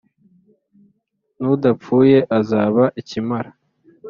n’udapfuye 1.39 2.17
azaba 2.39 2.83
ikimara 3.01 3.49